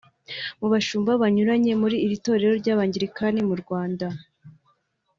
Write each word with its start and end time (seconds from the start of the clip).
mu 0.59 0.67
bashumba 0.73 1.11
banyuranye 1.21 1.71
muri 1.81 1.95
iri 2.05 2.17
torero 2.25 2.53
ry’Abangilikani 2.61 3.41
mu 3.49 3.55
Rwanda 3.61 4.07